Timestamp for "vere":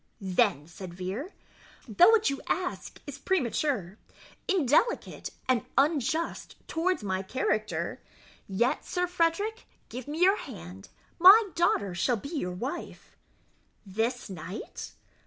0.95-1.31